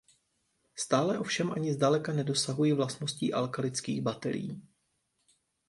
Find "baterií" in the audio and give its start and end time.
4.01-4.61